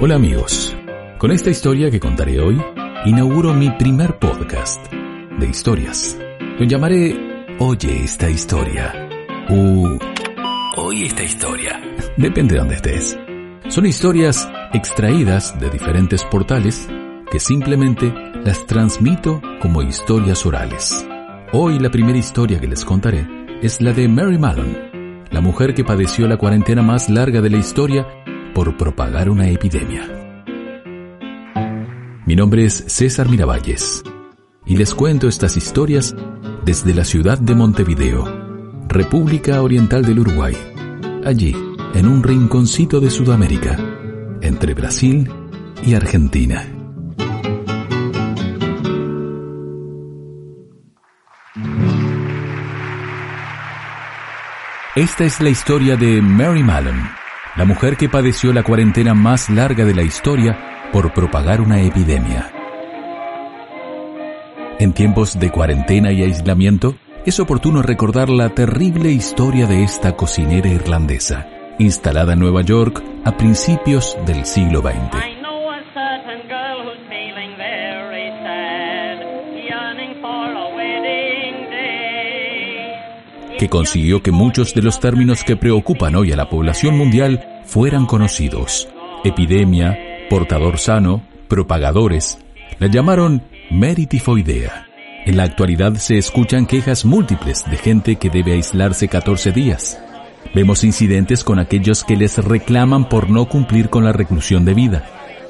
Hola 0.00 0.14
amigos, 0.14 0.76
con 1.18 1.32
esta 1.32 1.50
historia 1.50 1.90
que 1.90 1.98
contaré 1.98 2.38
hoy, 2.38 2.62
inauguro 3.04 3.52
mi 3.52 3.68
primer 3.70 4.20
podcast 4.20 4.80
de 4.92 5.48
historias. 5.48 6.16
Lo 6.56 6.64
llamaré 6.66 7.16
Oye 7.58 8.04
esta 8.04 8.30
historia. 8.30 9.08
Uh, 9.50 9.98
Oye 10.76 11.06
esta 11.06 11.24
historia. 11.24 11.80
Depende 12.16 12.54
de 12.54 12.60
donde 12.60 12.76
estés. 12.76 13.18
Son 13.66 13.86
historias 13.86 14.48
extraídas 14.72 15.58
de 15.58 15.68
diferentes 15.68 16.22
portales 16.22 16.88
que 17.28 17.40
simplemente 17.40 18.14
las 18.44 18.64
transmito 18.66 19.42
como 19.60 19.82
historias 19.82 20.46
orales. 20.46 21.04
Hoy 21.52 21.80
la 21.80 21.90
primera 21.90 22.18
historia 22.18 22.60
que 22.60 22.68
les 22.68 22.84
contaré 22.84 23.26
es 23.62 23.80
la 23.80 23.92
de 23.92 24.06
Mary 24.06 24.38
Mallon, 24.38 25.26
la 25.32 25.40
mujer 25.40 25.74
que 25.74 25.82
padeció 25.82 26.28
la 26.28 26.36
cuarentena 26.36 26.82
más 26.82 27.10
larga 27.10 27.40
de 27.40 27.50
la 27.50 27.56
historia 27.56 28.06
por 28.58 28.76
propagar 28.76 29.30
una 29.30 29.48
epidemia. 29.48 30.02
Mi 32.26 32.34
nombre 32.34 32.64
es 32.64 32.74
César 32.88 33.28
Miravalles 33.28 34.02
y 34.66 34.76
les 34.76 34.96
cuento 34.96 35.28
estas 35.28 35.56
historias 35.56 36.16
desde 36.64 36.92
la 36.92 37.04
ciudad 37.04 37.38
de 37.38 37.54
Montevideo, 37.54 38.24
República 38.88 39.62
Oriental 39.62 40.04
del 40.04 40.18
Uruguay, 40.18 40.56
allí, 41.24 41.54
en 41.94 42.08
un 42.08 42.20
rinconcito 42.20 42.98
de 42.98 43.10
Sudamérica, 43.10 43.78
entre 44.40 44.74
Brasil 44.74 45.30
y 45.86 45.94
Argentina. 45.94 46.66
Esta 54.96 55.24
es 55.24 55.40
la 55.40 55.48
historia 55.48 55.96
de 55.96 56.20
Mary 56.20 56.64
Mallon, 56.64 57.17
la 57.58 57.64
mujer 57.64 57.96
que 57.96 58.08
padeció 58.08 58.52
la 58.52 58.62
cuarentena 58.62 59.14
más 59.14 59.50
larga 59.50 59.84
de 59.84 59.92
la 59.92 60.04
historia 60.04 60.88
por 60.92 61.12
propagar 61.12 61.60
una 61.60 61.82
epidemia. 61.82 62.52
En 64.78 64.92
tiempos 64.92 65.40
de 65.40 65.50
cuarentena 65.50 66.12
y 66.12 66.22
aislamiento, 66.22 66.94
es 67.26 67.40
oportuno 67.40 67.82
recordar 67.82 68.28
la 68.28 68.50
terrible 68.50 69.10
historia 69.10 69.66
de 69.66 69.82
esta 69.82 70.14
cocinera 70.14 70.68
irlandesa, 70.68 71.48
instalada 71.80 72.34
en 72.34 72.38
Nueva 72.38 72.62
York 72.62 73.02
a 73.24 73.36
principios 73.36 74.16
del 74.24 74.46
siglo 74.46 74.80
XX. 74.80 75.37
Que 83.58 83.68
consiguió 83.68 84.22
que 84.22 84.30
muchos 84.30 84.72
de 84.72 84.82
los 84.82 85.00
términos 85.00 85.42
que 85.44 85.56
preocupan 85.56 86.14
hoy 86.14 86.32
a 86.32 86.36
la 86.36 86.48
población 86.48 86.96
mundial 86.96 87.62
fueran 87.66 88.06
conocidos. 88.06 88.88
Epidemia, 89.24 89.98
portador 90.30 90.78
sano, 90.78 91.22
propagadores. 91.48 92.38
La 92.78 92.86
llamaron 92.86 93.42
meritifoidea. 93.70 94.86
En 95.26 95.36
la 95.36 95.42
actualidad 95.42 95.94
se 95.96 96.16
escuchan 96.16 96.66
quejas 96.66 97.04
múltiples 97.04 97.64
de 97.68 97.76
gente 97.76 98.16
que 98.16 98.30
debe 98.30 98.52
aislarse 98.52 99.08
14 99.08 99.52
días. 99.52 100.00
Vemos 100.54 100.84
incidentes 100.84 101.42
con 101.42 101.58
aquellos 101.58 102.04
que 102.04 102.16
les 102.16 102.38
reclaman 102.38 103.08
por 103.08 103.28
no 103.28 103.46
cumplir 103.46 103.90
con 103.90 104.04
la 104.04 104.12
reclusión 104.12 104.64
de 104.64 104.74
vida. 104.74 105.04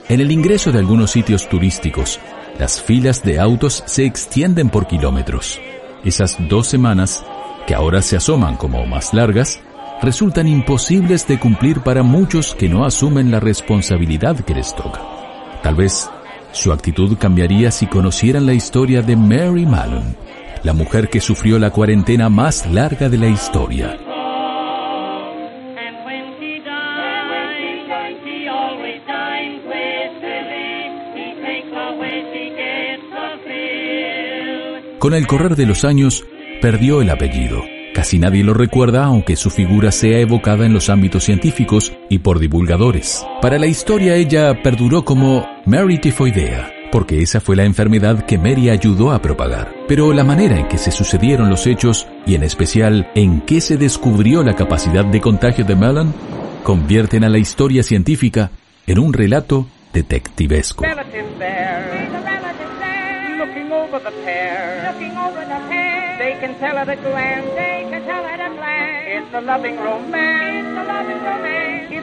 En 0.09 0.20
el 0.20 0.33
ingreso 0.33 0.73
de 0.73 0.79
algunos 0.79 1.11
sitios 1.11 1.48
turísticos, 1.48 2.19
las 2.59 2.83
filas 2.83 3.23
de 3.23 3.39
autos 3.39 3.84
se 3.86 4.06
extienden 4.06 4.70
por 4.70 4.86
kilómetros. 4.86 5.61
Esas 6.05 6.39
dos 6.48 6.67
semanas 6.67 7.23
que 7.69 7.74
ahora 7.74 8.00
se 8.00 8.16
asoman 8.16 8.56
como 8.56 8.86
más 8.86 9.12
largas, 9.12 9.61
resultan 10.00 10.48
imposibles 10.48 11.28
de 11.28 11.38
cumplir 11.38 11.80
para 11.80 12.02
muchos 12.02 12.55
que 12.55 12.66
no 12.66 12.86
asumen 12.86 13.30
la 13.30 13.41
responsabilidad 13.41 14.41
que 14.41 14.55
les 14.55 14.74
toca. 14.74 15.02
Tal 15.62 15.74
vez 15.74 16.08
su 16.52 16.73
actitud 16.73 17.18
cambiaría 17.18 17.70
si 17.70 17.86
conocieran 17.86 18.46
la 18.46 18.55
historia 18.55 19.02
de 19.02 19.17
Mary 19.17 19.67
Mallon, 19.67 20.17
la 20.62 20.73
mujer 20.73 21.11
que 21.11 21.20
sufrió 21.20 21.58
la 21.58 21.68
cuarentena 21.68 22.30
más 22.30 22.64
larga 22.73 23.11
de 23.11 23.18
la 23.18 23.29
historia. 23.29 23.98
Con 34.98 35.12
el 35.12 35.27
correr 35.27 35.55
de 35.55 35.67
los 35.67 35.85
años, 35.85 36.24
perdió 36.61 37.02
el 37.02 37.11
apellido. 37.11 37.64
Casi 37.95 38.19
nadie 38.19 38.45
lo 38.45 38.55
recuerda 38.55 39.05
aunque 39.05 39.36
su 39.36 39.51
figura 39.51 39.91
sea 39.91 40.20
evocada 40.20 40.67
en 40.67 40.73
los 40.73 40.89
ámbitos 40.89 41.24
científicos 41.24 41.92
y 42.08 42.19
por 42.19 42.39
divulgadores. 42.39 43.27
Para 43.42 43.58
la 43.58 43.67
historia 43.67 44.14
ella 44.14 44.63
perduró 44.63 45.05
como 45.05 45.47
Mary 45.64 45.98
Tifoidea, 45.98 46.73
porque 46.92 47.23
esa 47.23 47.41
fue 47.41 47.57
la 47.57 47.64
enfermedad 47.64 48.24
que 48.24 48.39
Mary 48.39 48.70
ayudó 48.70 49.11
a 49.11 49.20
propagar. 49.20 49.74
Pero 49.89 50.13
la 50.13 50.23
manera 50.23 50.58
en 50.58 50.68
que 50.68 50.79
se 50.79 50.92
sucedieron 50.92 51.51
los 51.51 51.67
hechos, 51.67 52.07
y 52.27 52.35
en 52.35 52.45
especial 52.45 53.11
en 53.14 53.41
qué 53.41 53.61
se 53.61 53.77
descubrió 53.77 54.45
la 54.45 54.55
capacidad 54.55 55.05
de 55.05 55.20
contagio 55.20 55.64
de 55.64 55.74
Mellon, 55.74 56.14
convierten 56.63 57.24
a 57.24 57.29
la 57.29 57.39
historia 57.39 57.83
científica 57.83 58.51
en 58.86 58.98
un 58.98 59.13
relato 59.13 59.67
detectivesco. 59.92 60.85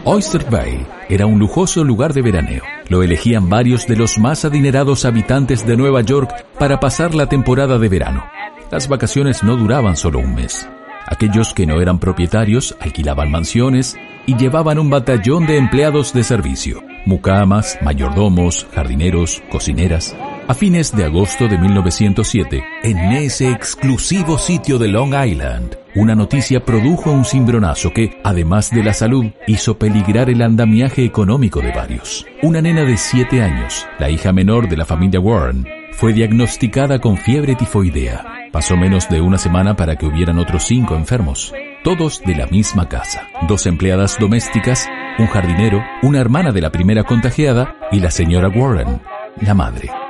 Oyster 0.03 0.45
Bay 0.49 0.85
era 1.09 1.25
un 1.25 1.39
lujoso 1.39 1.83
lugar 1.83 2.13
de 2.13 2.21
veraneo. 2.21 2.63
Lo 2.89 3.01
elegían 3.01 3.49
varios 3.49 3.87
de 3.87 3.95
los 3.95 4.17
más 4.17 4.45
adinerados 4.45 5.05
habitantes 5.05 5.65
de 5.65 5.77
Nueva 5.77 6.01
York 6.01 6.29
para 6.59 6.79
pasar 6.79 7.15
la 7.15 7.27
temporada 7.27 7.79
de 7.79 7.89
verano. 7.89 8.23
Las 8.71 8.87
vacaciones 8.87 9.43
no 9.43 9.55
duraban 9.55 9.95
solo 9.95 10.19
un 10.19 10.35
mes. 10.35 10.69
Aquellos 11.07 11.53
que 11.53 11.65
no 11.65 11.81
eran 11.81 11.99
propietarios 11.99 12.75
alquilaban 12.79 13.29
mansiones 13.29 13.95
y 14.25 14.35
llevaban 14.37 14.79
un 14.79 14.89
batallón 14.89 15.45
de 15.45 15.57
empleados 15.57 16.13
de 16.13 16.23
servicio, 16.23 16.81
mucamas, 17.05 17.77
mayordomos, 17.81 18.65
jardineros, 18.73 19.43
cocineras. 19.51 20.15
A 20.47 20.53
fines 20.53 20.95
de 20.95 21.05
agosto 21.05 21.47
de 21.47 21.57
1907, 21.57 22.63
en 22.83 22.97
ese 23.13 23.49
exclusivo 23.49 24.37
sitio 24.37 24.77
de 24.77 24.87
Long 24.87 25.15
Island, 25.15 25.75
una 25.95 26.13
noticia 26.13 26.63
produjo 26.63 27.09
un 27.09 27.25
cimbronazo 27.25 27.91
que, 27.91 28.21
además 28.23 28.69
de 28.69 28.83
la 28.83 28.93
salud, 28.93 29.25
hizo 29.47 29.79
peligrar 29.79 30.29
el 30.29 30.43
andamiaje 30.43 31.03
económico 31.03 31.61
de 31.61 31.71
varios. 31.71 32.27
Una 32.43 32.61
nena 32.61 32.83
de 32.83 32.95
7 32.95 33.41
años, 33.41 33.87
la 33.97 34.11
hija 34.11 34.31
menor 34.33 34.69
de 34.69 34.77
la 34.77 34.85
familia 34.85 35.19
Warren, 35.19 35.65
fue 35.93 36.13
diagnosticada 36.13 36.99
con 36.99 37.17
fiebre 37.17 37.55
tifoidea. 37.55 38.23
Pasó 38.51 38.77
menos 38.77 39.09
de 39.09 39.21
una 39.21 39.39
semana 39.39 39.75
para 39.75 39.95
que 39.95 40.05
hubieran 40.05 40.37
otros 40.37 40.65
cinco 40.65 40.95
enfermos, 40.95 41.55
todos 41.83 42.21
de 42.21 42.35
la 42.35 42.45
misma 42.45 42.87
casa. 42.87 43.29
Dos 43.47 43.65
empleadas 43.65 44.17
domésticas, 44.19 44.87
un 45.17 45.25
jardinero, 45.25 45.83
una 46.03 46.21
hermana 46.21 46.51
de 46.51 46.61
la 46.61 46.69
primera 46.69 47.03
contagiada 47.03 47.75
y 47.91 47.99
la 47.99 48.11
señora 48.11 48.47
Warren, 48.49 49.01
la 49.41 49.55
madre. 49.55 50.04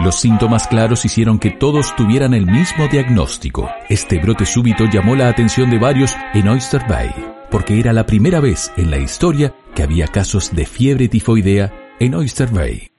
Los 0.00 0.16
síntomas 0.16 0.66
claros 0.66 1.04
hicieron 1.04 1.38
que 1.38 1.52
todos 1.52 1.94
tuvieran 1.94 2.34
el 2.34 2.46
mismo 2.46 2.88
diagnóstico. 2.88 3.70
Este 3.88 4.18
brote 4.18 4.44
súbito 4.44 4.86
llamó 4.86 5.14
la 5.14 5.28
atención 5.28 5.70
de 5.70 5.78
varios 5.78 6.16
en 6.34 6.48
Oyster 6.48 6.82
Bay, 6.88 7.10
porque 7.48 7.78
era 7.78 7.92
la 7.92 8.04
primera 8.04 8.40
vez 8.40 8.72
en 8.76 8.90
la 8.90 8.98
historia 8.98 9.54
que 9.74 9.84
había 9.84 10.08
casos 10.08 10.52
de 10.52 10.66
fiebre 10.66 11.08
tifoidea 11.08 11.72
en 12.00 12.14
Oyster 12.16 12.50
Bay. 12.50 12.90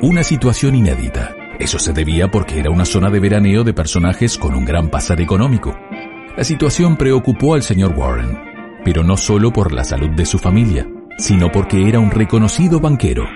Una 0.00 0.22
situación 0.22 0.74
inédita. 0.74 1.36
Eso 1.58 1.78
se 1.78 1.92
debía 1.92 2.30
porque 2.30 2.58
era 2.58 2.70
una 2.70 2.86
zona 2.86 3.10
de 3.10 3.20
veraneo 3.20 3.62
de 3.62 3.74
personajes 3.74 4.38
con 4.38 4.54
un 4.54 4.64
gran 4.64 4.88
pasar 4.88 5.20
económico. 5.20 5.78
La 6.34 6.44
situación 6.44 6.96
preocupó 6.96 7.54
al 7.54 7.62
señor 7.62 7.92
Warren, 7.94 8.38
pero 8.82 9.04
no 9.04 9.18
solo 9.18 9.52
por 9.52 9.70
la 9.70 9.84
salud 9.84 10.08
de 10.10 10.24
su 10.24 10.38
familia 10.38 10.88
sino 11.20 11.52
porque 11.52 11.86
era 11.88 12.00
un 12.00 12.10
reconocido 12.10 12.80
banquero, 12.80 13.28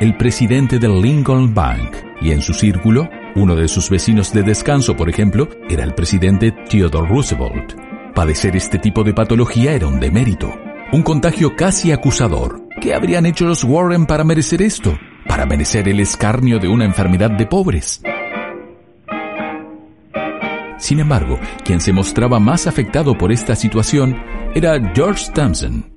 el 0.00 0.16
presidente 0.16 0.78
del 0.78 1.00
Lincoln 1.00 1.52
Bank, 1.52 1.96
y 2.20 2.30
en 2.30 2.40
su 2.40 2.54
círculo, 2.54 3.08
uno 3.34 3.56
de 3.56 3.66
sus 3.66 3.90
vecinos 3.90 4.32
de 4.32 4.44
descanso, 4.44 4.96
por 4.96 5.08
ejemplo, 5.08 5.48
era 5.68 5.82
el 5.82 5.94
presidente 5.94 6.52
Theodore 6.52 7.08
Roosevelt. 7.08 7.74
Padecer 8.14 8.54
este 8.56 8.78
tipo 8.78 9.02
de 9.02 9.12
patología 9.12 9.72
era 9.72 9.88
un 9.88 9.98
demérito, 9.98 10.54
un 10.92 11.02
contagio 11.02 11.56
casi 11.56 11.90
acusador. 11.90 12.62
¿Qué 12.80 12.94
habrían 12.94 13.26
hecho 13.26 13.46
los 13.46 13.64
Warren 13.64 14.06
para 14.06 14.22
merecer 14.22 14.62
esto? 14.62 14.96
Para 15.26 15.44
merecer 15.44 15.88
el 15.88 15.98
escarnio 15.98 16.60
de 16.60 16.68
una 16.68 16.84
enfermedad 16.84 17.32
de 17.32 17.46
pobres. 17.46 18.00
Sin 20.78 21.00
embargo, 21.00 21.40
quien 21.64 21.80
se 21.80 21.92
mostraba 21.92 22.38
más 22.38 22.68
afectado 22.68 23.18
por 23.18 23.32
esta 23.32 23.56
situación 23.56 24.16
era 24.54 24.78
George 24.94 25.32
Thompson, 25.32 25.93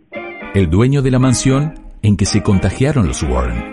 el 0.58 0.72
dueño 0.72 1.04
de 1.04 1.12
la 1.12 1.20
mansión 1.20 1.76
en 2.02 2.18
que 2.18 2.26
se 2.26 2.42
contagiaron 2.42 3.08
los 3.08 3.22
Warren. 3.22 3.64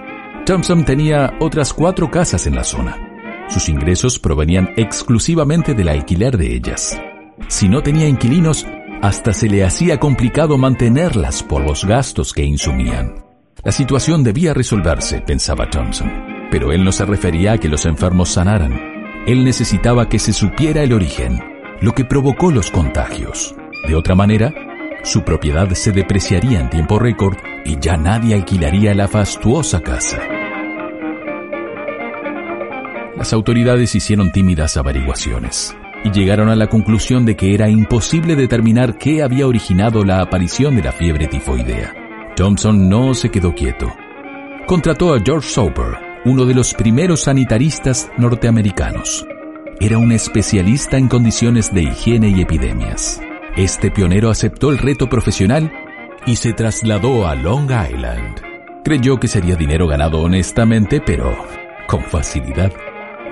Thompson 0.45 0.85
tenía 0.85 1.33
otras 1.41 1.73
cuatro 1.73 2.11
casas 2.11 2.47
en 2.47 2.55
la 2.55 2.65
zona. 2.65 3.47
Sus 3.49 3.71
ingresos 3.71 4.19
provenían 4.19 4.71
exclusivamente 4.77 5.73
del 5.73 5.89
alquiler 5.89 6.37
de 6.37 6.55
ellas. 6.55 7.01
Si 7.49 7.71
no 7.71 7.83
tenía 7.83 8.07
inquilinos, 8.07 8.67
hasta 9.01 9.33
se 9.33 9.49
le 9.49 9.65
hacía 9.65 9.99
complicado 9.99 10.59
mantenerlas 10.59 11.43
por 11.43 11.65
los 11.65 11.87
gastos 11.87 12.35
que 12.35 12.45
insumían. 12.45 13.15
La 13.63 13.73
situación 13.73 14.23
debía 14.23 14.53
resolverse, 14.53 15.23
pensaba 15.23 15.71
Thompson, 15.71 16.11
pero 16.51 16.71
él 16.71 16.85
no 16.85 16.93
se 16.93 17.07
refería 17.07 17.53
a 17.53 17.59
que 17.59 17.69
los 17.71 17.87
enfermos 17.87 18.29
sanaran. 18.29 18.79
Él 19.27 19.43
necesitaba 19.43 20.11
que 20.11 20.19
se 20.19 20.35
supiera 20.35 20.83
el 20.83 20.93
origen, 20.93 21.41
lo 21.81 21.93
que 21.93 22.05
provocó 22.05 22.51
los 22.51 22.71
contagios. 22.71 23.55
De 23.89 23.95
otra 23.95 24.15
manera, 24.15 24.53
su 25.05 25.23
propiedad 25.23 25.71
se 25.75 25.93
depreciaría 25.93 26.61
en 26.61 26.71
tiempo 26.71 26.99
récord 26.99 27.37
y 27.65 27.79
ya 27.79 27.97
nadie 27.97 28.35
alquilaría 28.35 28.95
la 28.95 29.07
fastuosa 29.07 29.81
casa. 29.81 30.19
Las 33.17 33.33
autoridades 33.33 33.95
hicieron 33.95 34.33
tímidas 34.33 34.77
averiguaciones 34.77 35.77
y 36.05 36.11
llegaron 36.11 36.49
a 36.49 36.57
la 36.57 36.69
conclusión 36.69 37.25
de 37.25 37.37
que 37.37 37.55
era 37.55 37.69
imposible 37.69 38.35
determinar 38.35 38.99
qué 38.99 39.23
había 39.23 39.47
originado 39.47 40.05
la 40.05 40.21
aparición 40.21 40.75
de 40.77 40.83
la 40.83 40.93
fiebre 40.93 41.27
tifoidea. 41.29 41.95
Thompson 42.35 42.89
no 42.89 43.15
se 43.15 43.31
quedó 43.31 43.55
quieto. 43.55 43.95
Contrató 44.67 45.15
a 45.15 45.21
George 45.25 45.49
Soper, 45.49 45.99
uno 46.25 46.47
de 46.47 46.55
los 46.55 46.75
primeros 46.75 47.23
sanitaristas 47.23 48.11
norteamericanos. 48.19 49.27
Era 49.81 49.99
un 49.99 50.13
especialista 50.13 50.97
en 50.97 51.09
condiciones 51.09 51.73
de 51.73 51.83
higiene 51.83 52.31
y 52.31 52.41
epidemias. 52.41 53.21
Este 53.57 53.93
pionero 53.93 54.31
aceptó 54.31 54.71
el 54.71 54.79
reto 54.79 55.09
profesional 55.09 55.73
y 56.27 56.35
se 56.35 56.53
trasladó 56.53 57.29
a 57.29 57.37
Long 57.37 57.71
Island. 57.71 58.43
Creyó 58.85 59.21
que 59.21 59.29
sería 59.29 59.55
dinero 59.55 59.87
ganado 59.87 60.23
honestamente, 60.23 61.01
pero 61.01 61.37
con 61.87 62.03
facilidad. 62.03 62.73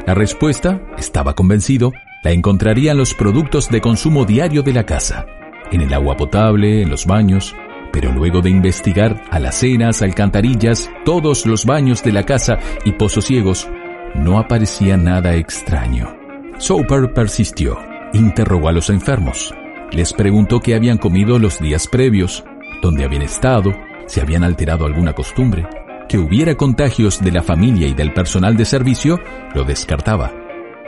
La 0.07 0.15
respuesta, 0.15 0.81
estaba 0.97 1.35
convencido, 1.35 1.93
la 2.23 2.31
encontraría 2.31 2.93
en 2.93 2.99
los 2.99 3.15
productos 3.15 3.69
de 3.69 3.81
consumo 3.81 4.25
diario 4.25 4.63
de 4.63 4.73
la 4.73 4.87
casa, 4.87 5.27
en 5.73 5.81
el 5.81 5.93
agua 5.93 6.17
potable, 6.17 6.83
en 6.83 6.91
los 6.91 7.05
baños, 7.05 7.57
pero 7.93 8.13
luego 8.13 8.43
de 8.43 8.51
investigar 8.51 9.25
alacenas, 9.33 10.03
alcantarillas, 10.03 10.89
todos 11.05 11.47
los 11.47 11.67
baños 11.67 12.05
de 12.05 12.13
la 12.13 12.25
casa 12.25 12.61
y 12.85 12.93
pozos 12.93 13.25
ciegos, 13.25 13.69
no 14.15 14.39
aparecía 14.39 14.97
nada 14.97 15.35
extraño. 15.35 16.17
Soper 16.59 17.13
persistió, 17.13 17.77
interrogó 18.13 18.69
a 18.69 18.73
los 18.73 18.89
enfermos, 18.89 19.53
les 19.93 20.13
preguntó 20.13 20.61
qué 20.61 20.75
habían 20.75 20.99
comido 20.99 21.39
los 21.39 21.61
días 21.61 21.87
previos, 21.87 22.45
dónde 22.81 23.05
habían 23.05 23.23
estado, 23.23 23.73
si 24.07 24.21
habían 24.21 24.45
alterado 24.45 24.87
alguna 24.87 25.13
costumbre. 25.13 25.67
Que 26.09 26.19
hubiera 26.19 26.57
contagios 26.57 27.23
de 27.23 27.31
la 27.31 27.43
familia 27.43 27.87
y 27.87 27.95
del 27.95 28.13
personal 28.13 28.57
de 28.57 28.65
servicio, 28.65 29.19
lo 29.55 29.65
descartaba. 29.65 30.33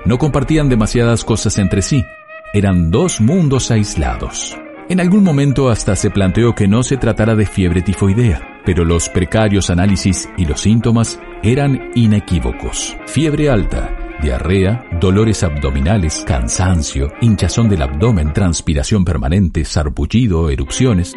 No 0.04 0.18
compartían 0.18 0.68
demasiadas 0.68 1.24
cosas 1.24 1.58
entre 1.58 1.82
sí. 1.82 2.04
Eran 2.52 2.90
dos 2.90 3.20
mundos 3.20 3.70
aislados. 3.70 4.56
En 4.88 5.00
algún 5.00 5.24
momento 5.24 5.70
hasta 5.70 5.96
se 5.96 6.10
planteó 6.10 6.54
que 6.54 6.68
no 6.68 6.82
se 6.82 6.98
tratara 6.98 7.34
de 7.34 7.46
fiebre 7.46 7.80
tifoidea, 7.80 8.60
pero 8.66 8.84
los 8.84 9.08
precarios 9.08 9.70
análisis 9.70 10.28
y 10.36 10.44
los 10.44 10.60
síntomas 10.60 11.18
eran 11.42 11.90
inequívocos. 11.94 12.94
Fiebre 13.06 13.48
alta, 13.48 13.96
diarrea, 14.24 14.86
dolores 15.00 15.44
abdominales, 15.44 16.24
cansancio, 16.26 17.12
hinchazón 17.20 17.68
del 17.68 17.82
abdomen, 17.82 18.32
transpiración 18.32 19.04
permanente, 19.04 19.64
sarpullido, 19.64 20.48
erupciones. 20.48 21.14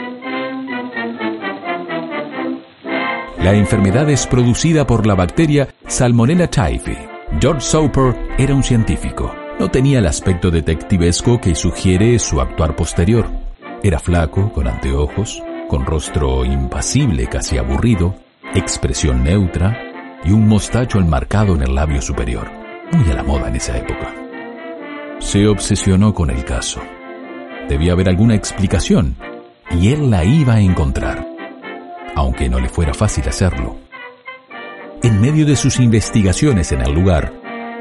La 3.40 3.54
enfermedad 3.54 4.10
es 4.10 4.28
producida 4.28 4.86
por 4.86 5.08
la 5.08 5.16
bacteria 5.16 5.70
Salmonella 5.88 6.50
typhi. 6.50 6.98
George 7.40 7.62
Soper 7.62 8.14
era 8.38 8.54
un 8.54 8.64
científico. 8.64 9.34
No 9.58 9.72
tenía 9.72 10.00
el 10.00 10.06
aspecto 10.06 10.52
detectivesco 10.52 11.40
que 11.40 11.56
sugiere 11.56 12.20
su 12.20 12.42
actuar 12.42 12.76
posterior. 12.76 13.26
Era 13.84 14.00
flaco, 14.00 14.52
con 14.52 14.68
anteojos, 14.68 15.42
con 15.70 15.86
rostro 15.86 16.44
impasible, 16.44 17.28
casi 17.28 17.58
aburrido, 17.58 18.16
expresión 18.54 19.24
neutra 19.24 19.78
y 20.26 20.32
un 20.32 20.48
mostacho 20.48 21.00
enmarcado 21.00 21.56
en 21.56 21.62
el 21.62 21.76
labio 21.76 22.02
superior, 22.02 22.50
muy 22.92 23.10
a 23.12 23.14
la 23.14 23.24
moda 23.24 23.48
en 23.48 23.56
esa 23.56 23.78
época. 23.78 24.14
Se 25.20 25.48
obsesionó 25.48 26.14
con 26.14 26.30
el 26.30 26.44
caso. 26.44 26.82
Debía 27.68 27.94
haber 27.94 28.10
alguna 28.10 28.36
explicación, 28.36 29.16
y 29.72 29.90
él 29.90 30.10
la 30.10 30.24
iba 30.24 30.54
a 30.54 30.62
encontrar, 30.62 31.28
aunque 32.16 32.50
no 32.50 32.60
le 32.60 32.70
fuera 32.70 32.94
fácil 32.94 33.28
hacerlo. 33.28 33.78
En 35.04 35.22
medio 35.22 35.46
de 35.46 35.56
sus 35.56 35.80
investigaciones 35.80 36.72
en 36.72 36.82
el 36.82 36.94
lugar, 36.94 37.34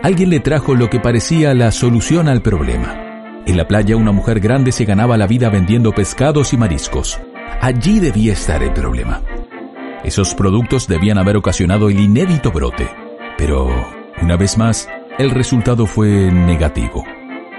alguien 0.02 0.30
le 0.30 0.40
trajo 0.40 0.74
lo 0.74 0.90
que 0.90 1.00
parecía 1.00 1.54
la 1.54 1.70
solución 1.70 2.28
al 2.28 2.42
problema. 2.42 3.02
En 3.46 3.56
la 3.56 3.68
playa 3.68 3.96
una 3.96 4.12
mujer 4.12 4.40
grande 4.40 4.72
se 4.72 4.84
ganaba 4.84 5.16
la 5.16 5.26
vida 5.26 5.48
vendiendo 5.48 5.92
pescados 5.92 6.52
y 6.52 6.56
mariscos. 6.56 7.20
Allí 7.60 8.00
debía 8.00 8.32
estar 8.32 8.62
el 8.62 8.72
problema. 8.72 9.22
Esos 10.04 10.34
productos 10.34 10.88
debían 10.88 11.18
haber 11.18 11.36
ocasionado 11.36 11.88
el 11.88 11.98
inédito 11.98 12.50
brote. 12.50 12.88
Pero, 13.38 13.68
una 14.20 14.36
vez 14.36 14.58
más, 14.58 14.88
el 15.18 15.30
resultado 15.30 15.86
fue 15.86 16.30
negativo. 16.30 17.04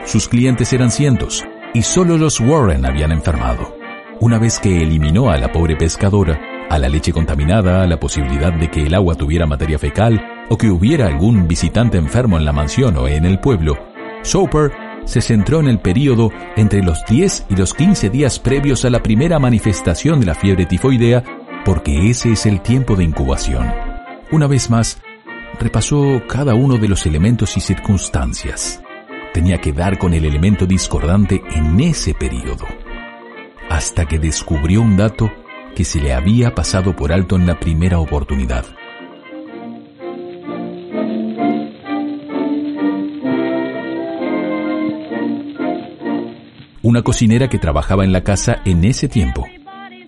Sus 0.05 0.27
clientes 0.27 0.71
eran 0.73 0.91
cientos 0.91 1.43
y 1.73 1.81
solo 1.81 2.17
los 2.17 2.39
Warren 2.39 2.85
habían 2.85 3.11
enfermado. 3.11 3.75
Una 4.19 4.37
vez 4.37 4.59
que 4.59 4.81
eliminó 4.81 5.29
a 5.29 5.37
la 5.37 5.51
pobre 5.51 5.75
pescadora, 5.75 6.39
a 6.69 6.77
la 6.77 6.87
leche 6.87 7.11
contaminada, 7.11 7.81
a 7.81 7.87
la 7.87 7.99
posibilidad 7.99 8.53
de 8.53 8.69
que 8.69 8.83
el 8.83 8.93
agua 8.93 9.15
tuviera 9.15 9.47
materia 9.47 9.79
fecal 9.79 10.23
o 10.49 10.57
que 10.57 10.69
hubiera 10.69 11.07
algún 11.07 11.47
visitante 11.47 11.97
enfermo 11.97 12.37
en 12.37 12.45
la 12.45 12.53
mansión 12.53 12.95
o 12.97 13.07
en 13.07 13.25
el 13.25 13.39
pueblo, 13.39 13.75
Soper 14.21 14.71
se 15.05 15.21
centró 15.21 15.59
en 15.59 15.67
el 15.67 15.79
período 15.79 16.31
entre 16.57 16.83
los 16.83 17.03
10 17.05 17.45
y 17.49 17.55
los 17.55 17.73
15 17.73 18.09
días 18.09 18.39
previos 18.39 18.85
a 18.85 18.89
la 18.89 19.01
primera 19.01 19.39
manifestación 19.39 20.19
de 20.19 20.25
la 20.27 20.35
fiebre 20.35 20.65
tifoidea, 20.65 21.23
porque 21.65 22.09
ese 22.09 22.33
es 22.33 22.45
el 22.45 22.61
tiempo 22.61 22.95
de 22.95 23.05
incubación. 23.05 23.71
Una 24.31 24.47
vez 24.47 24.69
más, 24.69 24.99
repasó 25.59 26.23
cada 26.27 26.55
uno 26.55 26.77
de 26.77 26.87
los 26.87 27.05
elementos 27.05 27.57
y 27.57 27.61
circunstancias. 27.61 28.81
Tenía 29.33 29.59
que 29.59 29.73
dar 29.73 29.97
con 29.97 30.13
el 30.13 30.25
elemento 30.25 30.65
discordante 30.65 31.41
en 31.53 31.79
ese 31.79 32.13
período, 32.13 32.65
hasta 33.69 34.05
que 34.05 34.19
descubrió 34.19 34.81
un 34.81 34.97
dato 34.97 35.31
que 35.75 35.83
se 35.83 35.99
le 35.99 36.13
había 36.13 36.55
pasado 36.55 36.95
por 36.95 37.11
alto 37.11 37.35
en 37.35 37.45
la 37.45 37.59
primera 37.59 37.99
oportunidad. 37.99 38.65
una 46.87 47.01
cocinera 47.01 47.49
que 47.49 47.59
trabajaba 47.59 48.05
en 48.05 48.13
la 48.13 48.23
casa 48.23 48.61
en 48.63 48.85
ese 48.85 49.09
tiempo, 49.09 49.45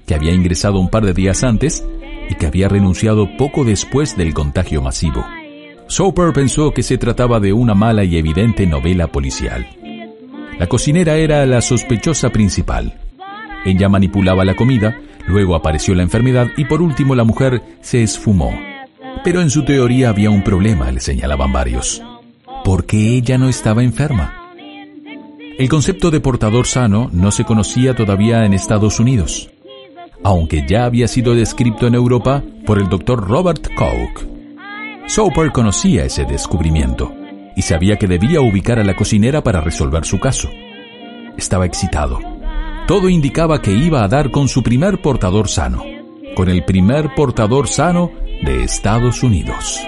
que 0.07 0.15
había 0.15 0.31
ingresado 0.31 0.79
un 0.79 0.89
par 0.89 1.05
de 1.05 1.13
días 1.13 1.43
antes 1.43 1.85
y 2.29 2.35
que 2.35 2.45
había 2.45 2.69
renunciado 2.69 3.35
poco 3.37 3.65
después 3.65 4.15
del 4.15 4.33
contagio 4.33 4.81
masivo. 4.81 5.25
Soper 5.87 6.31
pensó 6.33 6.71
que 6.71 6.83
se 6.83 6.97
trataba 6.97 7.39
de 7.39 7.51
una 7.51 7.73
mala 7.73 8.03
y 8.03 8.15
evidente 8.17 8.67
novela 8.67 9.07
policial. 9.07 9.67
La 10.59 10.67
cocinera 10.67 11.15
era 11.15 11.45
la 11.45 11.61
sospechosa 11.61 12.29
principal. 12.29 12.99
Ella 13.65 13.89
manipulaba 13.89 14.45
la 14.45 14.55
comida, 14.55 14.99
luego 15.27 15.55
apareció 15.55 15.95
la 15.95 16.03
enfermedad 16.03 16.47
y 16.57 16.65
por 16.65 16.81
último 16.81 17.15
la 17.15 17.23
mujer 17.23 17.63
se 17.81 18.03
esfumó. 18.03 18.53
Pero 19.23 19.41
en 19.41 19.49
su 19.49 19.65
teoría 19.65 20.09
había 20.09 20.29
un 20.29 20.43
problema, 20.43 20.91
le 20.91 20.99
señalaban 20.99 21.51
varios. 21.51 22.01
¿Por 22.63 22.85
qué 22.85 23.15
ella 23.15 23.37
no 23.37 23.49
estaba 23.49 23.83
enferma? 23.83 24.53
El 25.57 25.67
concepto 25.67 26.11
de 26.11 26.21
portador 26.21 26.67
sano 26.67 27.09
no 27.11 27.31
se 27.31 27.43
conocía 27.43 27.95
todavía 27.95 28.45
en 28.45 28.53
Estados 28.53 28.99
Unidos, 28.99 29.49
aunque 30.23 30.65
ya 30.67 30.85
había 30.85 31.07
sido 31.07 31.35
descrito 31.35 31.87
en 31.87 31.95
Europa 31.95 32.43
por 32.65 32.79
el 32.79 32.89
doctor 32.89 33.27
Robert 33.27 33.67
Koch. 33.75 34.27
Soper 35.07 35.51
conocía 35.51 36.05
ese 36.05 36.25
descubrimiento 36.25 37.13
y 37.55 37.61
sabía 37.61 37.97
que 37.97 38.07
debía 38.07 38.41
ubicar 38.41 38.79
a 38.79 38.83
la 38.83 38.95
cocinera 38.95 39.43
para 39.43 39.61
resolver 39.61 40.05
su 40.05 40.19
caso. 40.19 40.49
Estaba 41.37 41.65
excitado. 41.65 42.19
Todo 42.87 43.09
indicaba 43.09 43.61
que 43.61 43.71
iba 43.71 44.03
a 44.03 44.07
dar 44.07 44.31
con 44.31 44.47
su 44.47 44.63
primer 44.63 45.01
portador 45.01 45.47
sano, 45.47 45.83
con 46.35 46.49
el 46.49 46.63
primer 46.63 47.13
portador 47.15 47.67
sano 47.67 48.11
de 48.43 48.63
Estados 48.63 49.23
Unidos. 49.23 49.79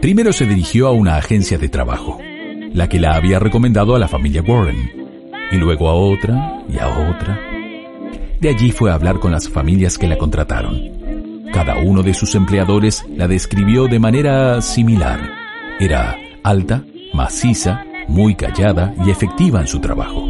Primero 0.00 0.32
se 0.32 0.44
dirigió 0.44 0.88
a 0.88 0.92
una 0.92 1.16
agencia 1.16 1.56
de 1.56 1.68
trabajo, 1.68 2.18
la 2.72 2.88
que 2.88 3.00
la 3.00 3.14
había 3.14 3.38
recomendado 3.38 3.94
a 3.94 3.98
la 3.98 4.06
familia 4.06 4.42
Warren, 4.42 5.03
y 5.50 5.56
luego 5.56 5.88
a 5.88 5.94
otra 5.94 6.62
y 6.68 6.78
a 6.78 6.88
otra. 6.88 7.38
De 8.40 8.48
allí 8.48 8.72
fue 8.72 8.90
a 8.90 8.94
hablar 8.94 9.20
con 9.20 9.32
las 9.32 9.48
familias 9.48 9.96
que 9.96 10.06
la 10.06 10.18
contrataron. 10.18 10.78
Cada 11.52 11.78
uno 11.78 12.02
de 12.02 12.14
sus 12.14 12.34
empleadores 12.34 13.04
la 13.16 13.28
describió 13.28 13.86
de 13.86 13.98
manera 13.98 14.60
similar. 14.60 15.30
Era 15.80 16.16
alta, 16.42 16.84
maciza, 17.12 17.84
muy 18.08 18.34
callada 18.34 18.94
y 19.06 19.10
efectiva 19.10 19.60
en 19.60 19.66
su 19.66 19.80
trabajo. 19.80 20.28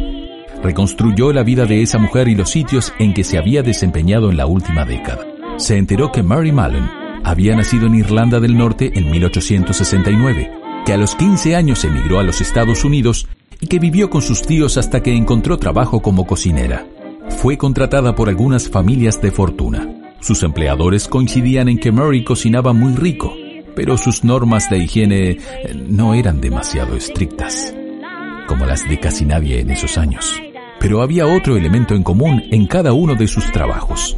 Reconstruyó 0.63 1.33
la 1.33 1.43
vida 1.43 1.65
de 1.65 1.81
esa 1.81 1.97
mujer 1.97 2.27
y 2.27 2.35
los 2.35 2.51
sitios 2.51 2.93
en 2.99 3.13
que 3.13 3.23
se 3.23 3.37
había 3.37 3.63
desempeñado 3.63 4.29
en 4.29 4.37
la 4.37 4.45
última 4.45 4.85
década. 4.85 5.25
Se 5.57 5.77
enteró 5.77 6.11
que 6.11 6.23
Mary 6.23 6.51
Mallon 6.51 6.89
había 7.23 7.55
nacido 7.55 7.87
en 7.87 7.95
Irlanda 7.95 8.39
del 8.39 8.57
Norte 8.57 8.91
en 8.93 9.09
1869, 9.09 10.51
que 10.85 10.93
a 10.93 10.97
los 10.97 11.15
15 11.15 11.55
años 11.55 11.83
emigró 11.83 12.19
a 12.19 12.23
los 12.23 12.39
Estados 12.39 12.85
Unidos 12.85 13.27
y 13.65 13.67
que 13.67 13.79
vivió 13.79 14.11
con 14.11 14.21
sus 14.21 14.43
tíos 14.43 14.77
hasta 14.77 15.01
que 15.01 15.11
encontró 15.11 15.57
trabajo 15.57 15.99
como 15.99 16.27
cocinera. 16.27 16.85
Fue 17.29 17.57
contratada 17.57 18.13
por 18.13 18.29
algunas 18.29 18.69
familias 18.69 19.19
de 19.23 19.31
fortuna. 19.31 20.13
Sus 20.19 20.43
empleadores 20.43 21.07
coincidían 21.07 21.67
en 21.67 21.79
que 21.79 21.91
Mary 21.91 22.23
cocinaba 22.23 22.73
muy 22.73 22.93
rico, 22.93 23.33
pero 23.75 23.97
sus 23.97 24.23
normas 24.23 24.69
de 24.69 24.77
higiene 24.77 25.29
eh, 25.31 25.39
no 25.89 26.13
eran 26.13 26.41
demasiado 26.41 26.95
estrictas, 26.95 27.73
como 28.47 28.67
las 28.67 28.87
de 28.87 28.99
casi 28.99 29.25
nadie 29.25 29.61
en 29.61 29.71
esos 29.71 29.97
años. 29.97 30.39
Pero 30.79 31.01
había 31.01 31.25
otro 31.25 31.57
elemento 31.57 31.95
en 31.95 32.03
común 32.03 32.43
en 32.51 32.67
cada 32.67 32.93
uno 32.93 33.15
de 33.15 33.27
sus 33.27 33.51
trabajos. 33.51 34.15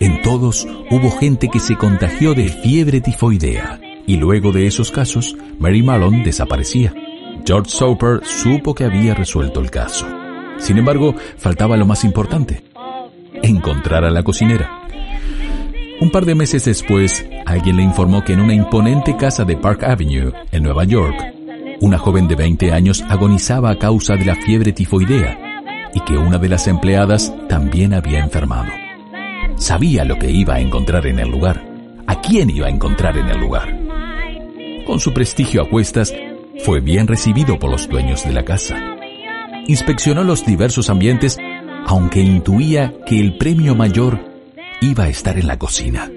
En 0.00 0.20
todos 0.20 0.68
hubo 0.90 1.10
gente 1.12 1.48
que 1.48 1.60
se 1.60 1.76
contagió 1.76 2.34
de 2.34 2.50
fiebre 2.50 3.00
tifoidea, 3.00 3.80
y 4.06 4.18
luego 4.18 4.52
de 4.52 4.66
esos 4.66 4.90
casos, 4.90 5.34
Mary 5.58 5.82
Malone 5.82 6.24
desaparecía. 6.24 6.92
George 7.46 7.70
Soper 7.70 8.22
supo 8.24 8.74
que 8.74 8.84
había 8.84 9.14
resuelto 9.14 9.60
el 9.60 9.70
caso. 9.70 10.04
Sin 10.58 10.78
embargo, 10.78 11.14
faltaba 11.36 11.76
lo 11.76 11.86
más 11.86 12.02
importante, 12.02 12.64
encontrar 13.40 14.04
a 14.04 14.10
la 14.10 14.24
cocinera. 14.24 14.82
Un 16.00 16.10
par 16.10 16.24
de 16.24 16.34
meses 16.34 16.64
después, 16.64 17.24
alguien 17.46 17.76
le 17.76 17.84
informó 17.84 18.24
que 18.24 18.32
en 18.32 18.40
una 18.40 18.52
imponente 18.52 19.16
casa 19.16 19.44
de 19.44 19.56
Park 19.56 19.84
Avenue, 19.84 20.32
en 20.50 20.64
Nueva 20.64 20.82
York, 20.84 21.16
una 21.80 21.98
joven 21.98 22.26
de 22.26 22.34
20 22.34 22.72
años 22.72 23.04
agonizaba 23.08 23.70
a 23.70 23.78
causa 23.78 24.16
de 24.16 24.24
la 24.24 24.34
fiebre 24.34 24.72
tifoidea 24.72 25.38
y 25.94 26.00
que 26.00 26.18
una 26.18 26.38
de 26.38 26.48
las 26.48 26.66
empleadas 26.66 27.32
también 27.48 27.94
había 27.94 28.18
enfermado. 28.18 28.72
Sabía 29.54 30.04
lo 30.04 30.18
que 30.18 30.32
iba 30.32 30.54
a 30.54 30.60
encontrar 30.60 31.06
en 31.06 31.20
el 31.20 31.30
lugar, 31.30 31.64
a 32.08 32.20
quién 32.20 32.50
iba 32.50 32.66
a 32.66 32.70
encontrar 32.70 33.16
en 33.16 33.28
el 33.28 33.38
lugar. 33.38 33.78
Con 34.84 34.98
su 34.98 35.14
prestigio 35.14 35.62
a 35.62 35.70
cuestas, 35.70 36.12
fue 36.64 36.80
bien 36.80 37.06
recibido 37.06 37.58
por 37.58 37.70
los 37.70 37.88
dueños 37.88 38.24
de 38.24 38.32
la 38.32 38.44
casa. 38.44 38.76
Inspeccionó 39.66 40.24
los 40.24 40.44
diversos 40.44 40.90
ambientes, 40.90 41.38
aunque 41.86 42.20
intuía 42.20 42.94
que 43.06 43.20
el 43.20 43.36
premio 43.36 43.74
mayor 43.74 44.20
iba 44.80 45.04
a 45.04 45.08
estar 45.08 45.38
en 45.38 45.46
la 45.46 45.58
cocina. 45.58 46.10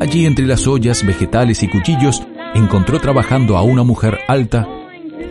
Allí 0.00 0.26
entre 0.26 0.46
las 0.46 0.66
ollas, 0.66 1.04
vegetales 1.04 1.62
y 1.62 1.68
cuchillos, 1.68 2.22
encontró 2.54 3.00
trabajando 3.00 3.56
a 3.56 3.62
una 3.62 3.82
mujer 3.82 4.18
alta, 4.28 4.68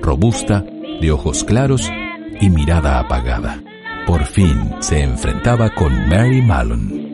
robusta, 0.02 0.66
de 1.00 1.12
ojos 1.12 1.44
claros 1.44 1.92
y 2.40 2.50
mirada 2.50 3.00
apagada. 3.00 3.62
Por 4.06 4.26
fin 4.26 4.72
se 4.80 5.02
enfrentaba 5.02 5.70
con 5.74 6.10
Mary 6.10 6.42
Malone. 6.42 7.05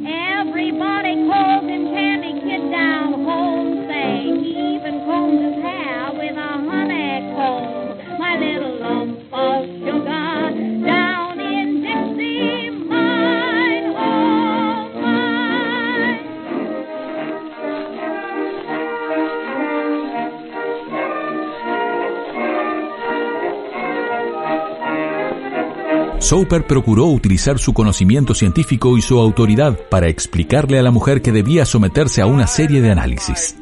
Soper 26.31 26.65
procuró 26.65 27.07
utilizar 27.07 27.59
su 27.59 27.73
conocimiento 27.73 28.33
científico 28.33 28.97
y 28.97 29.01
su 29.01 29.19
autoridad 29.19 29.77
para 29.89 30.07
explicarle 30.07 30.79
a 30.79 30.81
la 30.81 30.89
mujer 30.89 31.21
que 31.21 31.33
debía 31.33 31.65
someterse 31.65 32.21
a 32.21 32.25
una 32.25 32.47
serie 32.47 32.79
de 32.79 32.89
análisis. 32.89 33.57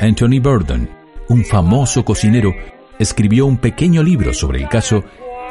Anthony 0.00 0.40
Burden, 0.42 0.90
un 1.28 1.44
famoso 1.44 2.04
cocinero, 2.04 2.52
escribió 2.98 3.46
un 3.46 3.58
pequeño 3.58 4.02
libro 4.02 4.34
sobre 4.34 4.60
el 4.60 4.68
caso 4.68 5.04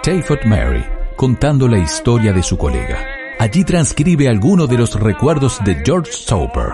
Tayford 0.03 0.43
Mary, 0.43 0.83
contando 1.15 1.69
la 1.69 1.77
historia 1.77 2.33
de 2.33 2.43
su 2.43 2.57
colega. 2.57 3.07
Allí 3.39 3.63
transcribe 3.63 4.27
algunos 4.27 4.67
de 4.67 4.79
los 4.79 4.99
recuerdos 4.99 5.61
de 5.63 5.81
George 5.85 6.11
Soper. 6.11 6.73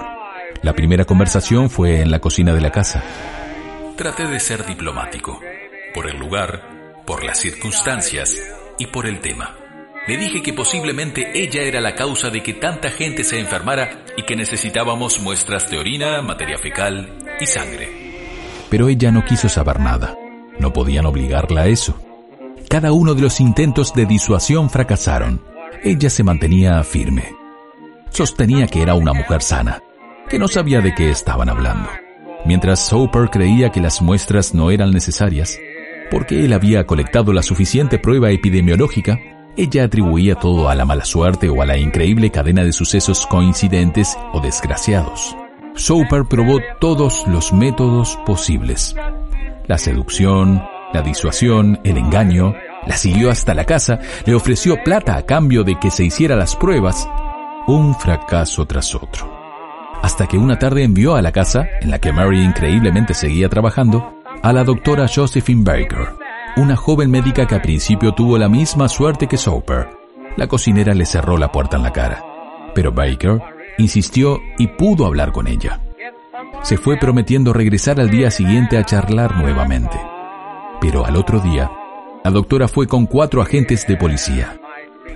La 0.63 0.73
primera 0.73 1.05
conversación 1.05 1.69
fue 1.69 2.01
en 2.01 2.09
la 2.09 2.17
cocina 2.17 2.55
de 2.55 2.61
la 2.61 2.71
casa. 2.71 3.03
Traté 3.95 4.25
de 4.25 4.39
ser 4.39 4.65
diplomático, 4.65 5.39
por 5.93 6.09
el 6.09 6.17
lugar, 6.17 7.03
por 7.05 7.23
las 7.23 7.37
circunstancias 7.37 8.35
y 8.79 8.87
por 8.87 9.05
el 9.05 9.19
tema. 9.19 9.58
Le 10.09 10.17
dije 10.17 10.41
que 10.41 10.53
posiblemente 10.53 11.39
ella 11.39 11.61
era 11.61 11.81
la 11.81 11.93
causa 11.93 12.31
de 12.31 12.41
que 12.41 12.53
tanta 12.53 12.89
gente 12.89 13.23
se 13.23 13.39
enfermara 13.39 14.05
y 14.17 14.23
que 14.23 14.35
necesitábamos 14.35 15.19
muestras 15.19 15.69
de 15.69 15.77
orina, 15.77 16.23
materia 16.23 16.57
fecal 16.57 17.15
y 17.39 17.45
sangre. 17.45 17.89
Pero 18.71 18.89
ella 18.89 19.11
no 19.11 19.23
quiso 19.23 19.47
saber 19.47 19.79
nada. 19.79 20.17
No 20.57 20.73
podían 20.73 21.05
obligarla 21.05 21.61
a 21.61 21.67
eso. 21.67 21.95
Cada 22.67 22.91
uno 22.91 23.13
de 23.13 23.21
los 23.21 23.39
intentos 23.39 23.93
de 23.93 24.07
disuasión 24.07 24.71
fracasaron. 24.71 25.43
Ella 25.83 26.09
se 26.09 26.23
mantenía 26.23 26.83
firme. 26.83 27.25
Sostenía 28.09 28.65
que 28.65 28.81
era 28.81 28.95
una 28.95 29.13
mujer 29.13 29.43
sana, 29.43 29.83
que 30.27 30.39
no 30.39 30.47
sabía 30.47 30.81
de 30.81 30.95
qué 30.95 31.11
estaban 31.11 31.49
hablando. 31.49 31.87
Mientras 32.45 32.83
Soper 32.83 33.29
creía 33.29 33.69
que 33.69 33.79
las 33.79 34.01
muestras 34.01 34.55
no 34.55 34.71
eran 34.71 34.89
necesarias, 34.89 35.59
porque 36.09 36.45
él 36.45 36.53
había 36.53 36.87
colectado 36.87 37.31
la 37.31 37.43
suficiente 37.43 37.99
prueba 37.99 38.31
epidemiológica, 38.31 39.19
ella 39.61 39.83
atribuía 39.83 40.35
todo 40.35 40.69
a 40.69 40.75
la 40.75 40.85
mala 40.85 41.03
suerte 41.03 41.49
o 41.49 41.61
a 41.61 41.65
la 41.65 41.77
increíble 41.77 42.31
cadena 42.31 42.63
de 42.63 42.71
sucesos 42.71 43.27
coincidentes 43.27 44.17
o 44.31 44.39
desgraciados. 44.39 45.35
Soper 45.75 46.23
probó 46.29 46.59
todos 46.79 47.25
los 47.27 47.51
métodos 47.51 48.17
posibles. 48.25 48.95
La 49.67 49.77
seducción, 49.77 50.63
la 50.93 51.01
disuasión, 51.01 51.77
el 51.83 51.97
engaño, 51.97 52.55
la 52.87 52.95
siguió 52.95 53.29
hasta 53.29 53.53
la 53.53 53.65
casa, 53.65 53.99
le 54.25 54.33
ofreció 54.33 54.81
plata 54.81 55.17
a 55.17 55.25
cambio 55.25 55.65
de 55.65 55.77
que 55.77 55.91
se 55.91 56.05
hiciera 56.05 56.37
las 56.37 56.55
pruebas, 56.55 57.07
un 57.67 57.93
fracaso 57.95 58.65
tras 58.65 58.95
otro. 58.95 59.29
Hasta 60.01 60.25
que 60.25 60.37
una 60.37 60.57
tarde 60.57 60.83
envió 60.83 61.15
a 61.15 61.21
la 61.21 61.33
casa, 61.33 61.67
en 61.81 61.91
la 61.91 61.99
que 61.99 62.13
Mary 62.13 62.41
increíblemente 62.41 63.13
seguía 63.13 63.49
trabajando, 63.49 64.21
a 64.41 64.53
la 64.53 64.63
doctora 64.63 65.05
Josephine 65.13 65.63
Baker, 65.65 66.18
una 66.57 66.75
joven 66.75 67.09
médica 67.11 67.47
que 67.47 67.55
al 67.55 67.61
principio 67.61 68.13
tuvo 68.13 68.37
la 68.37 68.49
misma 68.49 68.87
suerte 68.87 69.27
que 69.27 69.37
Soper. 69.37 69.89
La 70.37 70.47
cocinera 70.47 70.93
le 70.93 71.05
cerró 71.05 71.37
la 71.37 71.51
puerta 71.51 71.77
en 71.77 71.83
la 71.83 71.91
cara, 71.91 72.23
pero 72.73 72.91
Baker 72.91 73.41
insistió 73.77 74.39
y 74.57 74.67
pudo 74.67 75.05
hablar 75.05 75.31
con 75.31 75.47
ella. 75.47 75.81
Se 76.61 76.77
fue 76.77 76.97
prometiendo 76.97 77.53
regresar 77.53 77.99
al 77.99 78.09
día 78.09 78.31
siguiente 78.31 78.77
a 78.77 78.83
charlar 78.83 79.37
nuevamente. 79.37 79.99
Pero 80.81 81.05
al 81.05 81.15
otro 81.15 81.39
día, 81.39 81.71
la 82.23 82.31
doctora 82.31 82.67
fue 82.67 82.87
con 82.87 83.05
cuatro 83.05 83.41
agentes 83.41 83.85
de 83.87 83.97
policía. 83.97 84.59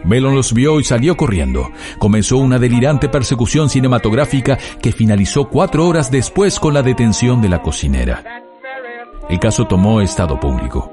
Melon 0.05 0.35
los 0.35 0.53
vio 0.53 0.79
y 0.79 0.83
salió 0.83 1.15
corriendo. 1.15 1.69
Comenzó 1.97 2.37
una 2.37 2.59
delirante 2.59 3.09
persecución 3.09 3.69
cinematográfica 3.69 4.57
que 4.81 4.91
finalizó 4.91 5.47
cuatro 5.49 5.87
horas 5.87 6.11
después 6.11 6.59
con 6.59 6.73
la 6.73 6.81
detención 6.81 7.41
de 7.41 7.49
la 7.49 7.61
cocinera. 7.61 8.43
El 9.29 9.39
caso 9.39 9.65
tomó 9.65 10.01
estado 10.01 10.39
público. 10.39 10.92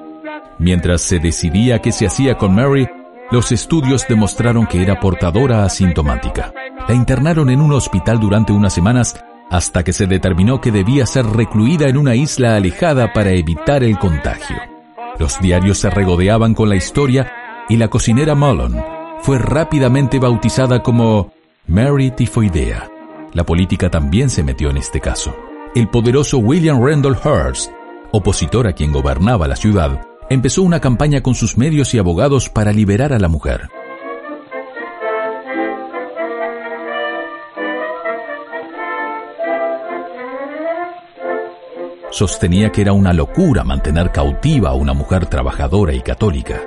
Mientras 0.59 1.02
se 1.02 1.18
decidía 1.18 1.80
qué 1.80 1.92
se 1.92 2.06
hacía 2.06 2.37
con 2.37 2.54
Mary, 2.54 2.87
los 3.30 3.52
estudios 3.52 4.06
demostraron 4.09 4.66
que 4.66 4.82
era 4.82 5.00
portadora 5.00 5.64
asintomática. 5.64 6.52
La 6.88 6.94
internaron 6.94 7.50
en 7.50 7.61
un 7.61 7.73
hospital 7.73 8.18
durante 8.20 8.52
unas 8.52 8.75
semanas 8.75 9.23
hasta 9.50 9.82
que 9.82 9.92
se 9.92 10.06
determinó 10.06 10.61
que 10.61 10.70
debía 10.70 11.06
ser 11.06 11.26
recluida 11.26 11.88
en 11.88 11.97
una 11.97 12.14
isla 12.14 12.56
alejada 12.56 13.12
para 13.12 13.30
evitar 13.30 13.82
el 13.82 13.99
contagio. 13.99 14.56
Los 15.18 15.40
diarios 15.40 15.78
se 15.78 15.90
regodeaban 15.90 16.54
con 16.54 16.68
la 16.68 16.76
historia 16.76 17.32
y 17.68 17.76
la 17.76 17.88
cocinera 17.88 18.35
Mullen 18.35 18.82
fue 19.23 19.38
rápidamente 19.38 20.18
bautizada 20.18 20.82
como 20.82 21.32
Mary 21.66 22.11
Tifoidea. 22.11 22.88
La 23.32 23.44
política 23.44 23.90
también 23.90 24.30
se 24.30 24.42
metió 24.42 24.70
en 24.70 24.76
este 24.76 25.00
caso. 25.00 25.35
El 25.75 25.88
poderoso 25.88 26.38
William 26.38 26.85
Randolph 26.85 27.25
Hearst 27.25 27.70
opositor 28.12 28.66
a 28.66 28.73
quien 28.73 28.92
gobernaba 28.92 29.49
la 29.49 29.56
ciudad, 29.56 30.00
empezó 30.31 30.63
una 30.63 30.81
campaña 30.81 31.23
con 31.23 31.35
sus 31.35 31.59
medios 31.59 31.93
y 31.93 31.99
abogados 31.99 32.49
para 32.49 32.73
liberar 32.73 33.13
a 33.13 33.19
la 33.19 33.29
mujer. 33.29 33.69
Sostenía 42.13 42.71
que 42.71 42.83
era 42.83 42.93
una 42.93 43.13
locura 43.13 43.65
mantener 43.65 44.13
cautiva 44.13 44.71
a 44.71 44.75
una 44.75 44.95
mujer 44.95 45.27
trabajadora 45.27 45.95
y 45.95 46.01
católica. 46.01 46.61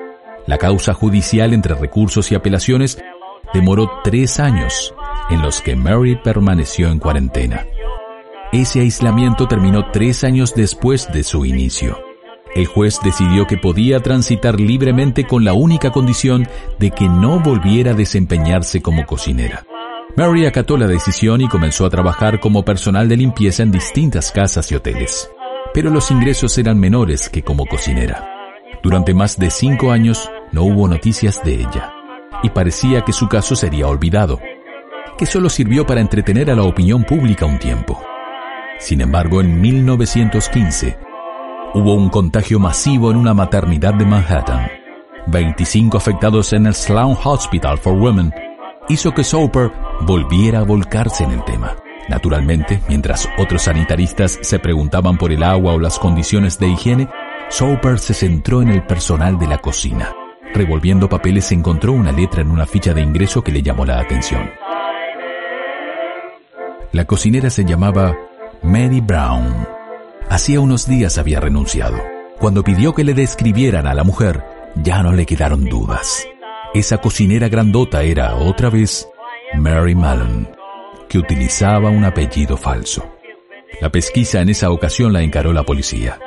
La 0.45 0.57
causa 0.57 0.93
judicial 0.93 1.53
entre 1.53 1.73
recursos 1.75 2.31
y 2.31 2.35
apelaciones 2.35 3.01
demoró 3.53 3.89
tres 4.03 4.41
años, 4.41 4.93
en 5.29 5.41
los 5.41 5.61
que 5.61 5.75
Mary 5.75 6.17
permaneció 6.21 6.89
en 6.89 6.99
cuarentena. 6.99 7.65
Ese 8.51 8.81
aislamiento 8.81 9.47
terminó 9.47 9.89
tres 9.91 10.23
años 10.25 10.53
después 10.53 11.09
de 11.13 11.23
su 11.23 11.45
inicio. 11.45 12.12
El 12.55 12.67
juez 12.67 12.99
decidió 13.03 13.47
que 13.47 13.57
podía 13.57 13.99
transitar 14.01 14.59
libremente 14.59 15.25
con 15.25 15.43
la 15.43 15.53
única 15.53 15.91
condición 15.91 16.47
de 16.77 16.91
que 16.91 17.09
no 17.09 17.39
volviera 17.39 17.91
a 17.91 17.95
desempeñarse 17.95 18.81
como 18.81 19.05
cocinera. 19.05 19.65
Mary 20.15 20.45
acató 20.45 20.77
la 20.77 20.85
decisión 20.85 21.41
y 21.41 21.47
comenzó 21.47 21.87
a 21.87 21.89
trabajar 21.89 22.39
como 22.39 22.63
personal 22.63 23.09
de 23.09 23.17
limpieza 23.17 23.63
en 23.63 23.71
distintas 23.71 24.31
casas 24.31 24.71
y 24.71 24.75
hoteles. 24.75 25.29
pero 25.73 25.89
los 25.89 26.11
ingresos 26.11 26.55
eran 26.59 26.79
menores 26.79 27.29
que 27.29 27.41
como 27.41 27.65
cocinera. 27.65 28.29
Durante 28.83 29.15
más 29.15 29.39
de 29.39 29.49
cinco 29.49 29.91
años 29.91 30.29
no 30.51 30.63
hubo 30.63 30.87
noticias 30.87 31.43
de 31.43 31.55
ella, 31.55 31.91
y 32.43 32.49
parecía 32.49 33.01
que 33.01 33.11
su 33.11 33.27
caso 33.27 33.55
sería 33.55 33.87
olvidado, 33.87 34.39
que 35.17 35.25
solo 35.25 35.49
sirvió 35.49 35.83
para 35.87 36.01
entretener 36.01 36.51
a 36.51 36.55
la 36.55 36.61
opinión 36.61 37.03
pública 37.05 37.47
un 37.47 37.57
tiempo. 37.57 37.99
Sin 38.77 39.01
embargo, 39.01 39.41
en 39.41 39.59
1915, 39.61 40.97
hubo 41.73 41.95
un 41.95 42.09
contagio 42.09 42.59
masivo 42.59 43.11
en 43.11 43.17
una 43.17 43.33
maternidad 43.33 43.93
de 43.95 44.05
Manhattan. 44.05 44.69
25 45.27 45.97
afectados 45.97 46.53
en 46.53 46.67
el 46.67 46.73
Sloan 46.73 47.17
Hospital 47.23 47.77
for 47.77 47.93
Women 47.93 48.33
hizo 48.89 49.13
que 49.13 49.23
Soper 49.23 49.71
volviera 50.01 50.59
a 50.59 50.63
volcarse 50.63 51.23
en 51.23 51.31
el 51.31 51.43
tema. 51.45 51.75
Naturalmente, 52.09 52.81
mientras 52.89 53.27
otros 53.37 53.63
sanitaristas 53.63 54.37
se 54.41 54.59
preguntaban 54.59 55.17
por 55.17 55.31
el 55.31 55.41
agua 55.41 55.73
o 55.73 55.79
las 55.79 55.97
condiciones 55.97 56.59
de 56.59 56.67
higiene, 56.67 57.09
Soper 57.49 57.97
se 57.97 58.13
centró 58.13 58.61
en 58.61 58.69
el 58.69 58.85
personal 58.85 59.39
de 59.39 59.47
la 59.47 59.57
cocina. 59.57 60.13
Revolviendo 60.53 61.09
papeles 61.09 61.51
encontró 61.51 61.93
una 61.93 62.11
letra 62.11 62.41
en 62.41 62.51
una 62.51 62.65
ficha 62.65 62.93
de 62.93 63.01
ingreso 63.01 63.41
que 63.41 63.51
le 63.51 63.63
llamó 63.63 63.85
la 63.85 63.99
atención. 63.99 64.51
La 66.91 67.05
cocinera 67.05 67.49
se 67.49 67.65
llamaba 67.65 68.15
Mary 68.61 69.01
Brown. 69.01 69.82
Hacía 70.29 70.59
unos 70.59 70.87
días 70.87 71.17
había 71.17 71.39
renunciado. 71.39 72.01
Cuando 72.39 72.63
pidió 72.63 72.93
que 72.93 73.03
le 73.03 73.13
describieran 73.13 73.87
a 73.87 73.93
la 73.93 74.03
mujer, 74.03 74.43
ya 74.75 75.03
no 75.03 75.13
le 75.13 75.25
quedaron 75.25 75.65
dudas. 75.65 76.27
Esa 76.73 76.97
cocinera 76.97 77.49
grandota 77.49 78.03
era 78.03 78.35
otra 78.35 78.69
vez 78.69 79.07
Mary 79.55 79.95
Mallon, 79.95 80.49
que 81.07 81.19
utilizaba 81.19 81.89
un 81.89 82.03
apellido 82.03 82.57
falso. 82.57 83.07
La 83.79 83.91
pesquisa 83.91 84.41
en 84.41 84.49
esa 84.49 84.71
ocasión 84.71 85.13
la 85.13 85.21
encaró 85.21 85.53
la 85.53 85.63
policía. 85.63 86.19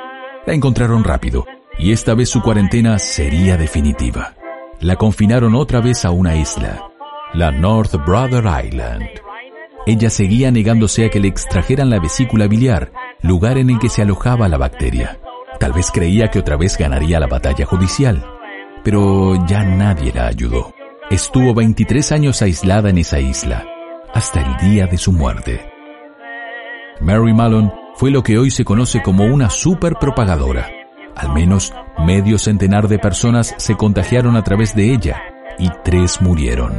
La 0.45 0.53
encontraron 0.53 1.03
rápido 1.03 1.45
y 1.77 1.91
esta 1.91 2.13
vez 2.13 2.29
su 2.29 2.41
cuarentena 2.41 2.97
sería 2.99 3.57
definitiva. 3.57 4.35
La 4.79 4.95
confinaron 4.95 5.55
otra 5.55 5.81
vez 5.81 6.05
a 6.05 6.11
una 6.11 6.35
isla, 6.35 6.89
la 7.33 7.51
North 7.51 7.95
Brother 8.05 8.45
Island. 8.65 9.26
Ella 9.87 10.09
seguía 10.09 10.51
negándose 10.51 11.05
a 11.05 11.09
que 11.09 11.21
le 11.21 11.29
extrajeran 11.29 11.89
la 11.89 12.01
vesícula 12.01 12.47
biliar, 12.47 12.91
lugar 13.21 13.57
en 13.57 13.69
el 13.69 13.79
que 13.79 13.87
se 13.87 14.01
alojaba 14.01 14.49
la 14.49 14.57
bacteria. 14.57 15.17
Tal 15.61 15.71
vez 15.71 15.91
creía 15.91 16.27
que 16.27 16.39
otra 16.39 16.57
vez 16.57 16.77
ganaría 16.77 17.21
la 17.21 17.27
batalla 17.27 17.65
judicial, 17.65 18.21
pero 18.83 19.45
ya 19.47 19.63
nadie 19.63 20.11
la 20.11 20.27
ayudó. 20.27 20.73
Estuvo 21.09 21.53
23 21.53 22.11
años 22.11 22.41
aislada 22.41 22.89
en 22.89 22.97
esa 22.97 23.21
isla, 23.21 23.65
hasta 24.13 24.41
el 24.41 24.57
día 24.57 24.87
de 24.87 24.97
su 24.97 25.13
muerte. 25.13 25.61
Mary 26.99 27.33
Mallon 27.33 27.71
fue 27.95 28.11
lo 28.11 28.23
que 28.23 28.37
hoy 28.37 28.51
se 28.51 28.65
conoce 28.65 29.01
como 29.01 29.23
una 29.23 29.49
superpropagadora. 29.49 30.69
Al 31.15 31.31
menos 31.33 31.73
medio 32.05 32.37
centenar 32.39 32.89
de 32.89 32.99
personas 32.99 33.55
se 33.57 33.75
contagiaron 33.75 34.35
a 34.35 34.43
través 34.43 34.75
de 34.75 34.91
ella 34.91 35.23
y 35.57 35.69
tres 35.85 36.21
murieron. 36.21 36.73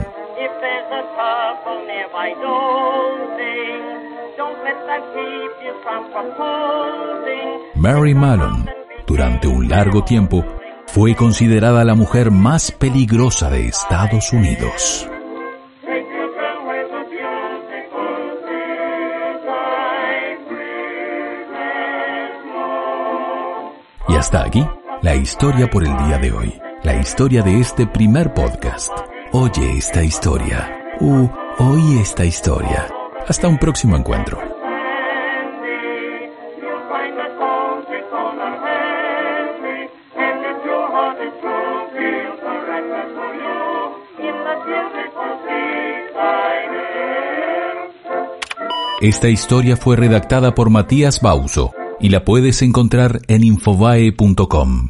Mary 7.75 8.15
Mallon, 8.15 8.69
durante 9.07 9.47
un 9.47 9.69
largo 9.69 10.05
tiempo, 10.05 10.45
fue 10.87 11.15
considerada 11.15 11.85
la 11.85 11.95
mujer 11.95 12.31
más 12.31 12.73
peligrosa 12.73 13.51
de 13.51 13.67
Estados 13.67 14.33
Unidos. 14.33 15.09
Y 24.09 24.15
hasta 24.15 24.45
aquí, 24.45 24.67
la 25.03 25.15
historia 25.15 25.69
por 25.71 25.85
el 25.85 25.97
día 26.07 26.19
de 26.19 26.33
hoy. 26.33 26.61
La 26.83 26.97
historia 26.97 27.43
de 27.43 27.61
este 27.61 27.87
primer 27.87 28.33
podcast. 28.35 28.93
Oye 29.33 29.79
esta 29.79 30.03
historia. 30.03 30.97
U 31.01 31.29
oye 31.59 32.01
esta 32.01 32.25
historia. 32.25 32.87
Hasta 33.27 33.47
un 33.47 33.59
próximo 33.59 33.97
encuentro. 33.97 34.48
Esta 49.01 49.29
historia 49.29 49.77
fue 49.77 49.95
redactada 49.95 50.57
por 50.57 50.71
Matías 50.71 51.21
Bauso 51.21 51.73
y 52.01 52.09
la 52.09 52.25
puedes 52.25 52.63
encontrar 52.63 53.21
en 53.29 53.45
infobae.com. 53.45 54.87